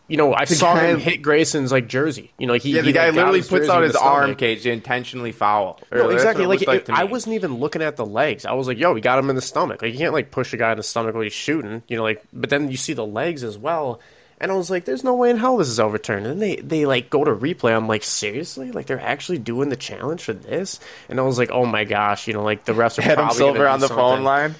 [0.08, 2.32] you know, I saw guy- him hit Grayson's like jersey.
[2.38, 4.62] You know, like he Yeah, the he, guy like, literally puts out his arm cage
[4.62, 5.80] to intentionally foul.
[5.92, 6.44] No, exactly.
[6.44, 8.44] it Like, it- I wasn't even looking at the legs.
[8.46, 10.52] I was like, "Yo, he got him in the stomach." Like, you can't like push
[10.52, 11.82] a guy in the stomach while he's shooting.
[11.88, 12.22] You know, like.
[12.32, 14.00] But then you see the legs as well,
[14.38, 16.56] and I was like, "There's no way in hell this is overturned." And then they
[16.56, 17.74] they like go to replay.
[17.74, 18.72] I'm like, seriously?
[18.72, 20.78] Like they're actually doing the challenge for this?
[21.08, 23.36] And I was like, "Oh my gosh!" You know, like the refs are Adam probably
[23.36, 24.04] Silver on the something.
[24.04, 24.54] phone line.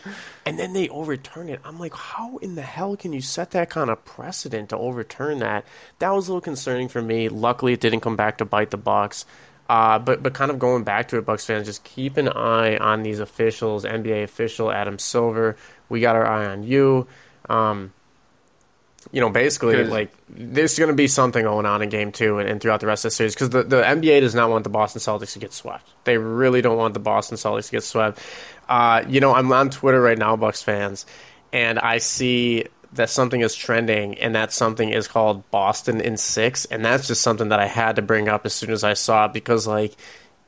[0.46, 1.60] And then they overturn it.
[1.64, 5.40] I'm like, how in the hell can you set that kind of precedent to overturn
[5.40, 5.64] that?
[5.98, 7.28] That was a little concerning for me.
[7.28, 9.26] Luckily, it didn't come back to bite the Bucks.
[9.68, 12.76] Uh, but but kind of going back to it, Bucks fans, just keep an eye
[12.76, 13.84] on these officials.
[13.84, 15.56] NBA official Adam Silver,
[15.88, 17.08] we got our eye on you.
[17.48, 17.92] Um,
[19.12, 22.48] you know, basically, like there's going to be something going on in Game Two and,
[22.48, 24.70] and throughout the rest of the series because the, the NBA does not want the
[24.70, 25.88] Boston Celtics to get swept.
[26.04, 28.18] They really don't want the Boston Celtics to get swept.
[28.68, 31.06] Uh, you know, I'm on Twitter right now, Bucks fans,
[31.52, 32.64] and I see
[32.94, 37.22] that something is trending, and that something is called Boston in six, and that's just
[37.22, 39.94] something that I had to bring up as soon as I saw it because, like,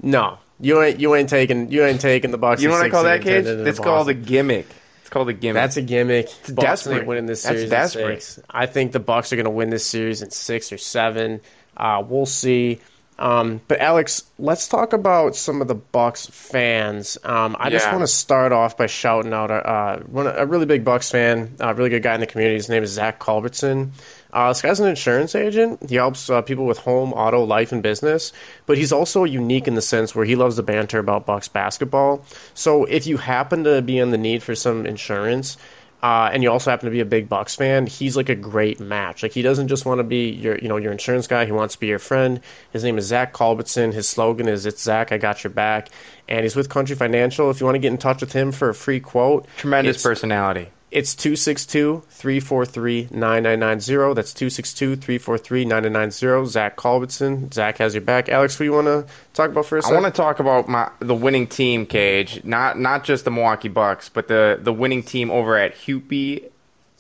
[0.03, 2.63] no, you ain't you ain't taking you ain't taking the Bucks.
[2.63, 3.47] You know what I call that, Cage?
[3.47, 4.67] It's called a gimmick.
[5.09, 5.55] It's called a gimmick.
[5.55, 6.27] That's a gimmick.
[6.27, 6.97] Boston desperate.
[6.99, 7.71] ain't winning this That's series.
[7.71, 8.15] desperate.
[8.17, 8.47] In six.
[8.51, 11.41] I think the Bucks are going to win this series in six or seven.
[11.75, 12.81] Uh, we'll see.
[13.19, 17.17] Um, but Alex, let's talk about some of the Bucks fans.
[17.25, 20.67] Um, I just want to start off by shouting out a, uh, one, a really
[20.67, 22.57] big Bucks fan, a really good guy in the community.
[22.57, 23.93] His name is Zach Culbertson.
[24.33, 25.89] Uh, this guy's an insurance agent.
[25.89, 28.33] He helps uh, people with home, auto, life, and business.
[28.67, 32.25] But he's also unique in the sense where he loves the banter about Bucks basketball.
[32.55, 35.57] So if you happen to be in the need for some insurance,
[36.03, 38.79] uh, and you also happen to be a big Bucks fan, he's like a great
[38.79, 39.23] match.
[39.23, 41.45] Like he doesn't just want to be your, you know, your insurance guy.
[41.45, 42.41] He wants to be your friend.
[42.71, 43.93] His name is Zach Culbertson.
[43.93, 45.89] His slogan is "It's Zach, I got your back."
[46.29, 47.51] And he's with Country Financial.
[47.51, 49.97] If you want to get in touch with him for a free quote, Tremendous
[50.91, 52.03] it's- personality.
[53.09, 54.15] 262-343-9990.
[54.15, 56.47] That's 262-343-9990.
[56.47, 57.53] Zach Culbertson.
[57.53, 58.29] Zach has your back.
[58.29, 59.89] Alex, who you want to talk about first?
[59.89, 62.43] I want to talk about my the winning team, Cage.
[62.45, 66.45] Not not just the Milwaukee Bucks, but the the winning team over at Hupy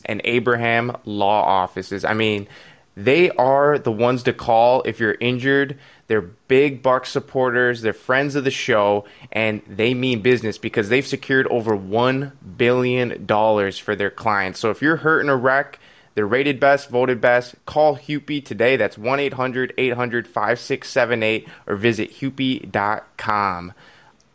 [0.04, 2.04] and Abraham Law Offices.
[2.04, 2.48] I mean,
[2.96, 5.78] they are the ones to call if you're injured.
[6.08, 7.82] They're big Bucks supporters.
[7.82, 13.26] They're friends of the show, and they mean business because they've secured over one billion
[13.26, 14.58] dollars for their clients.
[14.58, 15.78] So if you're hurt in a wreck,
[16.14, 17.54] They're rated best, voted best.
[17.64, 18.76] Call Hupy today.
[18.76, 23.72] That's 1 800 800 5678 or visit Hupy.com.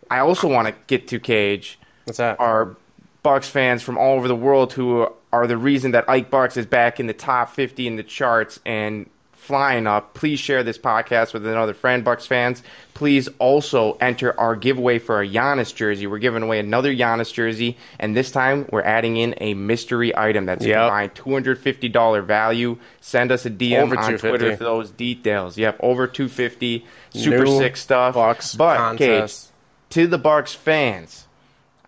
[0.10, 1.78] I also want to get to Cage.
[2.06, 2.40] What's that?
[2.40, 2.78] Our
[3.24, 6.66] Bucks fans from all over the world who are the reason that Ike Bucks is
[6.66, 9.10] back in the top 50 in the charts and
[9.44, 10.14] flying up.
[10.14, 12.64] Please share this podcast with another friend, Bucks fans.
[12.94, 16.08] Please also enter our giveaway for a Giannis jersey.
[16.08, 20.46] We're giving away another Giannis jersey, and this time we're adding in a mystery item
[20.46, 20.78] that's Yep.
[20.78, 22.78] a combined $250 value.
[23.02, 25.58] Send us a DM Over on Twitter for those details.
[25.58, 28.14] Yep, over 250 Super New sick stuff.
[28.14, 29.52] Bucks but contest.
[29.92, 31.28] to the Bucks fans,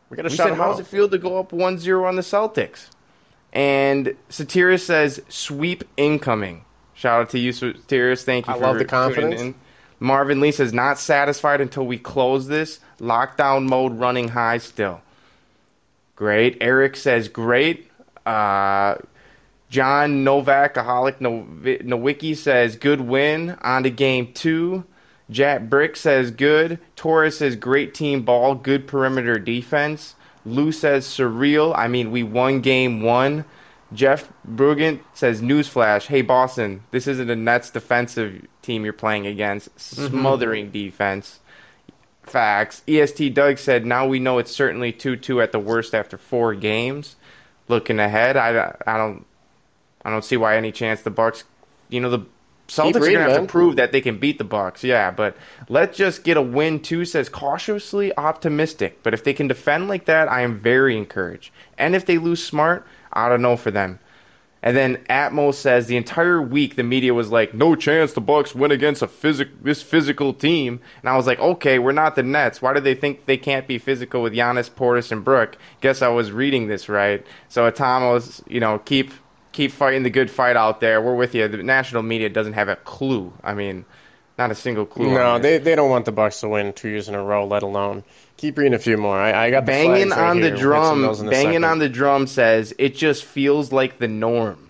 [0.10, 0.82] We got to we shout said, how's out.
[0.82, 2.90] it feel to go up 1-0 on the Celtics?
[3.54, 6.66] And Satiris says, sweep incoming.
[6.96, 8.24] Shout out to you, Satiris.
[8.24, 9.42] Thank you I for love the confidence.
[9.42, 9.56] in.
[10.00, 12.80] Marvin Lee says, not satisfied until we close this.
[13.00, 15.02] Lockdown mode running high still.
[16.16, 16.58] Great.
[16.62, 17.90] Eric says, great.
[18.26, 18.96] Uh,
[19.70, 23.52] John Novak, Aholic Nowicki says, good win.
[23.62, 24.84] On to game two.
[25.30, 26.80] Jack Brick says, good.
[26.96, 30.16] Torres says, great team ball, good perimeter defense.
[30.46, 31.74] Lou says, surreal.
[31.76, 33.44] I mean, we won game one.
[33.96, 36.06] Jeff Brugant says, newsflash.
[36.06, 39.76] Hey, Boston, this isn't a Nets defensive team you're playing against.
[39.76, 40.08] Mm-hmm.
[40.08, 41.40] Smothering defense.
[42.24, 42.82] Facts.
[42.88, 46.54] EST Doug said, now we know it's certainly 2 2 at the worst after four
[46.54, 47.16] games.
[47.68, 49.26] Looking ahead, I, I don't
[50.04, 51.44] I don't see why any chance the Bucks,
[51.90, 52.26] you know, the
[52.68, 53.42] Celtics are gonna have man.
[53.42, 54.84] to prove that they can beat the Bucks.
[54.84, 55.38] Yeah, but
[55.70, 56.80] let's just get a win.
[56.80, 61.52] Too says cautiously optimistic, but if they can defend like that, I am very encouraged.
[61.78, 64.00] And if they lose smart, I don't know for them.
[64.66, 68.56] And then Atmos says the entire week the media was like, "No chance the Bucks
[68.56, 72.24] win against a physic this physical team." And I was like, "Okay, we're not the
[72.24, 72.64] Nets.
[72.64, 76.08] Why do they think they can't be physical with Giannis, Portis, and Brook?" Guess I
[76.08, 77.24] was reading this right.
[77.48, 79.12] So Atmos, you know, keep
[79.52, 81.00] keep fighting the good fight out there.
[81.00, 81.48] We're with you.
[81.48, 83.32] The national media doesn't have a clue.
[83.44, 83.86] I mean,
[84.40, 85.14] not a single clue.
[85.14, 87.62] No, they they don't want the Bucks to win two years in a row, let
[87.62, 88.04] alone
[88.38, 89.18] keep reading a few more.
[89.20, 90.52] I, I got banging flags right on here.
[90.52, 91.02] the We'll get to drum.
[91.02, 94.65] those in a Banging on the drum says it just feels like the norm.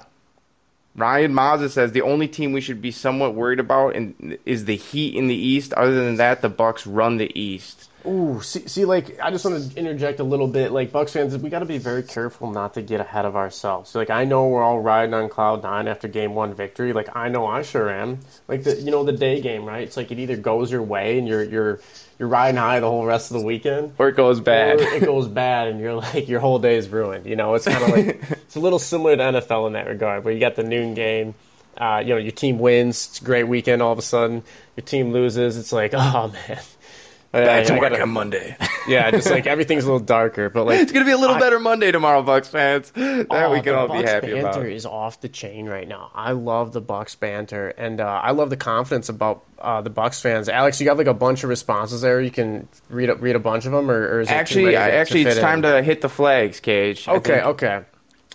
[0.96, 4.76] Ryan Mazza says the only team we should be somewhat worried about in, is the
[4.78, 5.74] Heat in the East.
[5.74, 7.90] Other than that, the Bucks run the East.
[8.08, 10.72] Ooh, see, see, like I just want to interject a little bit.
[10.72, 13.96] Like Bucks fans, we got to be very careful not to get ahead of ourselves.
[13.96, 16.94] like I know we're all riding on cloud nine after game one victory.
[16.94, 18.20] Like I know I sure am.
[18.48, 19.82] Like the you know the day game, right?
[19.82, 21.80] It's like it either goes your way and you're you're
[22.20, 24.80] you're riding high the whole rest of the weekend, Or it goes bad.
[24.82, 27.26] it goes bad and you're like your whole day is ruined.
[27.26, 28.22] You know, it's kind of like
[28.56, 31.36] it's a little similar to NFL in that regard, where you got the noon game.
[31.76, 33.08] Uh, you know, your team wins.
[33.10, 33.82] It's a great weekend.
[33.82, 34.44] All of a sudden,
[34.78, 35.58] your team loses.
[35.58, 36.60] It's like, oh man.
[37.34, 38.56] Back to I work gotta- on Monday.
[38.88, 41.40] yeah, just like everything's a little darker, but like it's gonna be a little I-
[41.40, 42.92] better Monday tomorrow, Bucks fans.
[42.92, 44.66] That oh, we can all be Bucks happy banter about.
[44.68, 46.12] is off the chain right now.
[46.16, 50.22] I love the Bucks banter, and uh, I love the confidence about uh, the Bucks
[50.22, 50.48] fans.
[50.48, 52.22] Alex, you got like a bunch of responses there.
[52.22, 54.78] You can read a, read a bunch of them, or, or is it Actually, to-
[54.78, 57.06] actually, it's fit time to hit the flags, Cage.
[57.06, 57.82] Okay, okay.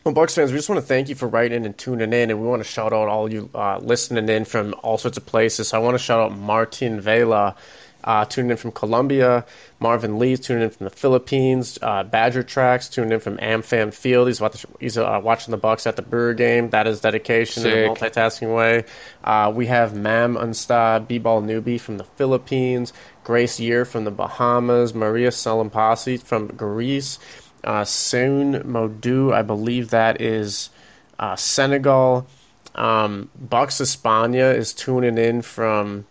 [0.03, 2.31] Well, Bucks fans, we just want to thank you for writing in and tuning in,
[2.31, 5.27] and we want to shout out all you uh, listening in from all sorts of
[5.27, 5.69] places.
[5.69, 7.55] So I want to shout out Martin Vela,
[8.03, 9.45] uh, tuning in from Colombia,
[9.79, 14.29] Marvin Lee tuning in from the Philippines, uh, Badger Tracks tuning in from AmFam Field.
[14.29, 16.71] He's, watch, he's uh, watching the Bucks at the Brewer game.
[16.71, 18.85] That is dedication in a multitasking way.
[19.23, 24.95] Uh, we have Mam Unsta B-Ball Newbie from the Philippines, Grace Year from the Bahamas,
[24.95, 27.19] Maria Salampasi from Greece,
[27.65, 30.71] uh, Soon Modu, I believe that is
[31.19, 32.27] uh, Senegal.
[32.75, 36.07] Um, Bucks Espana is tuning in from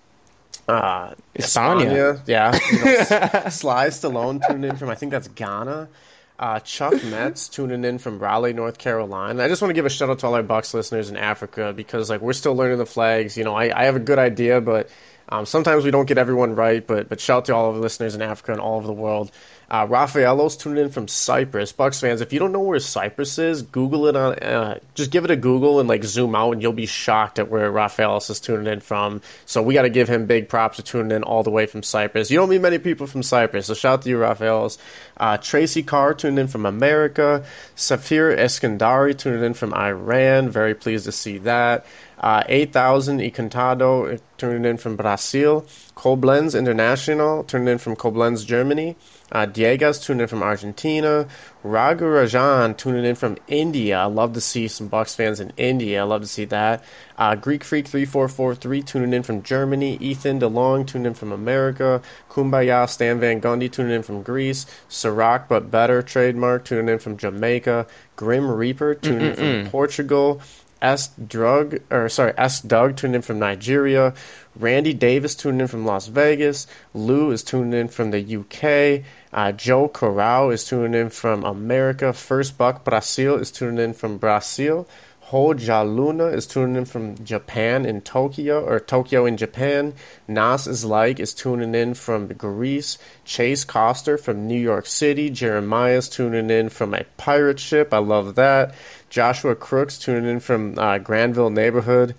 [0.68, 1.14] uh.
[1.36, 2.22] España.
[2.28, 2.58] Yeah.
[2.72, 5.90] You know, Sly Stallone tuning in from, I think that's Ghana.
[6.38, 9.44] Uh, Chuck Metz tuning in from Raleigh, North Carolina.
[9.44, 11.74] I just want to give a shout out to all our Bucks listeners in Africa
[11.76, 13.38] because like we're still learning the flags.
[13.38, 14.90] You know, I, I have a good idea, but
[15.28, 16.86] um, sometimes we don't get everyone right.
[16.86, 18.94] But but shout out to all of the listeners in Africa and all over the
[18.94, 19.32] world.
[19.70, 21.72] Uh, Rafaelos tuning in from Cyprus.
[21.72, 24.34] Bucks fans, if you don't know where Cyprus is, Google it on.
[24.34, 27.50] Uh, just give it a Google and like zoom out, and you'll be shocked at
[27.50, 29.22] where Rafaelos is tuning in from.
[29.46, 31.84] So we got to give him big props for tuning in all the way from
[31.84, 32.32] Cyprus.
[32.32, 34.80] You don't meet many people from Cyprus, so shout out to you, Rafaelos.
[35.18, 37.46] Uh, Tracy Carr tuning in from America.
[37.76, 40.50] Safir Eskandari tuning in from Iran.
[40.50, 41.86] Very pleased to see that.
[42.20, 45.66] Uh, 8000 Encantado uh, tuning in from Brazil.
[45.96, 48.96] Koblenz International tuning in from Koblenz, Germany.
[49.32, 51.28] Uh, Diegas tuned in from Argentina.
[51.62, 54.00] Raghu Rajan tuning in from India.
[54.00, 56.02] I love to see some Bucks fans in India.
[56.02, 56.84] I love to see that.
[57.18, 59.98] Uh, Greek Freak 3443 tuning in from Germany.
[59.98, 62.02] Ethan DeLong tuned in from America.
[62.30, 64.66] Kumbaya Stan Van Gundy tuning in from Greece.
[64.90, 67.88] Sirac but better trademark tuning in from Jamaica.
[68.16, 70.42] Grim Reaper tuning in from Portugal.
[70.82, 71.10] S.
[71.28, 72.62] Drug or sorry S.
[72.62, 74.14] Doug tuned in from Nigeria.
[74.56, 76.68] Randy Davis tuned in from Las Vegas.
[76.94, 79.06] Lou is tuned in from the UK.
[79.32, 82.14] Uh, Joe Corral is tuning in from America.
[82.14, 84.88] First Buck Brazil is tuning in from Brazil.
[85.30, 89.94] Ho Luna is tuning in from Japan in Tokyo, or Tokyo in Japan.
[90.28, 92.98] Nas is like is tuning in from Greece.
[93.26, 95.30] Chase Coster from New York City.
[95.30, 97.94] Jeremiah is tuning in from a pirate ship.
[97.94, 98.74] I love that.
[99.12, 102.16] Joshua Crooks tuning in from uh, Granville neighborhood.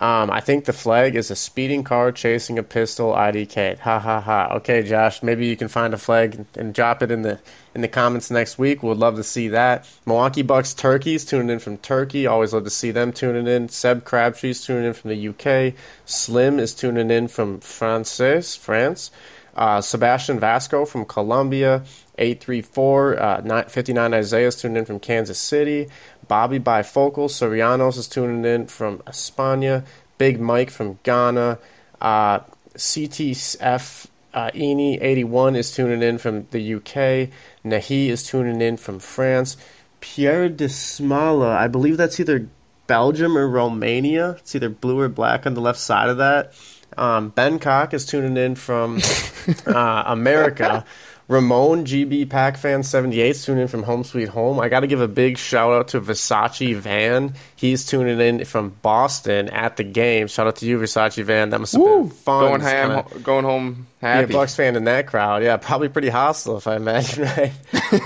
[0.00, 3.78] Um, I think the flag is a speeding car chasing a pistol IDK.
[3.78, 4.48] Ha ha ha.
[4.56, 7.38] Okay, Josh, maybe you can find a flag and, drop it in the
[7.76, 8.82] in the comments next week.
[8.82, 9.88] We'd love to see that.
[10.04, 12.26] Milwaukee Bucks Turkeys tuning in from Turkey.
[12.26, 13.68] Always love to see them tuning in.
[13.68, 15.74] Seb Crabtree's tuning in from the UK.
[16.06, 18.56] Slim is tuning in from France.
[18.56, 19.10] France.
[19.56, 21.84] Uh, Sebastian Vasco from Colombia.
[22.16, 25.88] 834, uh, 59 Isaiah's tuning in from Kansas City.
[26.34, 29.84] Bobby Bifocal, Sorianos is tuning in from España.
[30.18, 31.60] Big Mike from Ghana.
[32.00, 32.40] Uh,
[32.76, 37.30] CTF uh, Eni 81 is tuning in from the UK.
[37.64, 39.56] Nahi is tuning in from France.
[40.00, 42.48] Pierre de Smala, I believe that's either
[42.88, 44.30] Belgium or Romania.
[44.30, 46.54] It's either blue or black on the left side of that.
[46.98, 48.98] Um, ben Cock is tuning in from
[49.68, 50.84] uh, America.
[51.26, 54.60] Ramon GB Pack Fan 78 tuning in from Home Sweet Home.
[54.60, 57.34] I got to give a big shout out to Versace Van.
[57.56, 60.28] He's tuning in from Boston at the game.
[60.28, 61.50] Shout out to you, Versace Van.
[61.50, 62.02] That must have Woo!
[62.02, 62.44] been fun.
[62.48, 64.26] Going, ham, going home happy.
[64.26, 65.42] Be a Bucks fan in that crowd.
[65.42, 67.24] Yeah, probably pretty hostile if I imagine.
[67.34, 67.52] Right.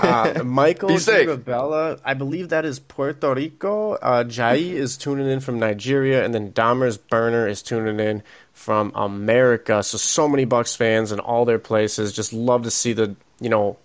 [0.03, 0.97] Uh, Michael
[1.37, 3.93] Bella, I believe that is Puerto Rico.
[3.93, 8.23] Uh, Jai is tuning in from Nigeria, and then Dahmer's Burner is tuning in
[8.59, 9.81] from America.
[9.81, 12.11] So so many Bucks fans in all their places.
[12.11, 13.77] Just love to see the you know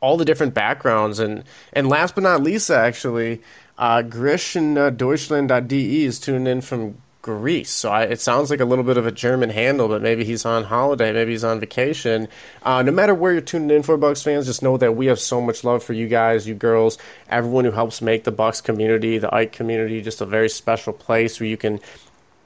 [0.00, 3.42] all the different backgrounds and and last but not least, actually,
[3.78, 7.70] uh, uh, Deutschland.de is tuning in from Greece.
[7.70, 10.44] So I, it sounds like a little bit of a German handle, but maybe he's
[10.44, 12.28] on holiday, maybe he's on vacation.
[12.62, 15.18] Uh, no matter where you're tuning in for, Bucks fans, just know that we have
[15.18, 16.96] so much love for you guys, you girls,
[17.28, 21.40] everyone who helps make the Bucks community, the Ike community, just a very special place
[21.40, 21.80] where you can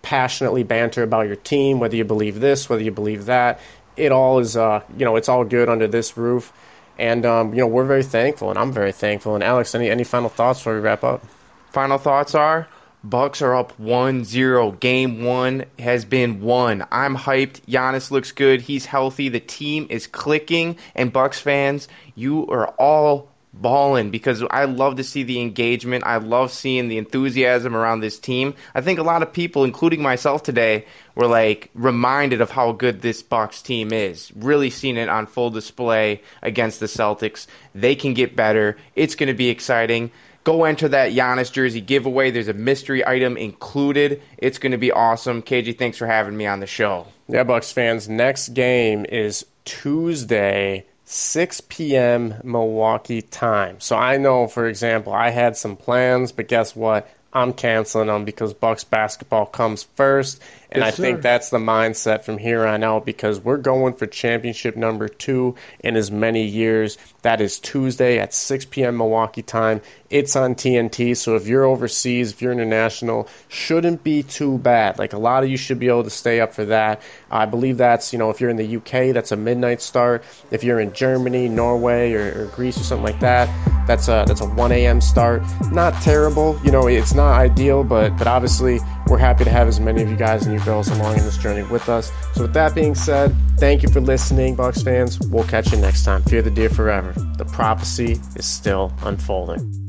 [0.06, 3.58] passionately banter about your team, whether you believe this, whether you believe that.
[3.96, 6.52] It all is, uh, you know, it's all good under this roof.
[6.96, 9.34] And, um, you know, we're very thankful, and I'm very thankful.
[9.34, 11.24] And, Alex, any, any final thoughts before we wrap up?
[11.72, 12.68] Final thoughts are
[13.02, 14.80] Bucks are up 1-0.
[14.80, 16.84] Game 1 has been won.
[16.92, 17.60] I'm hyped.
[17.62, 18.60] Giannis looks good.
[18.60, 19.28] He's healthy.
[19.28, 20.76] The team is clicking.
[20.94, 23.28] And Bucks fans, you are all
[23.60, 26.04] balling because I love to see the engagement.
[26.04, 28.54] I love seeing the enthusiasm around this team.
[28.74, 33.00] I think a lot of people, including myself today, were like reminded of how good
[33.00, 34.32] this Bucks team is.
[34.36, 37.46] Really seeing it on full display against the Celtics.
[37.74, 38.76] They can get better.
[38.94, 40.10] It's going to be exciting.
[40.44, 42.30] Go enter that Giannis jersey giveaway.
[42.30, 44.22] There's a mystery item included.
[44.38, 45.42] It's going to be awesome.
[45.42, 47.08] KG, thanks for having me on the show.
[47.26, 48.08] Yeah, Bucks fans.
[48.08, 52.34] Next game is Tuesday, 6 p.m.
[52.42, 53.78] Milwaukee time.
[53.78, 57.08] So I know, for example, I had some plans, but guess what?
[57.32, 62.24] I'm canceling them because Bucks basketball comes first, and yes, I think that's the mindset
[62.24, 66.98] from here on out because we're going for championship number two in as many years.
[67.22, 68.96] That is Tuesday at 6 p.m.
[68.96, 69.80] Milwaukee time.
[70.10, 74.98] It's on TNT, so if you're overseas, if you're international, shouldn't be too bad.
[74.98, 77.02] Like a lot of you should be able to stay up for that.
[77.30, 80.24] I believe that's you know if you're in the UK, that's a midnight start.
[80.50, 83.48] If you're in Germany, Norway, or, or Greece or something like that,
[83.86, 85.00] that's a that's a 1 a.m.
[85.00, 85.42] start.
[85.72, 89.80] Not terrible, you know, it's not ideal, but but obviously we're happy to have as
[89.80, 92.10] many of you guys and you girls along in this journey with us.
[92.34, 95.20] So, with that being said, thank you for listening, Bucks fans.
[95.20, 96.22] We'll catch you next time.
[96.24, 97.12] Fear the deer forever.
[97.36, 99.85] The prophecy is still unfolding.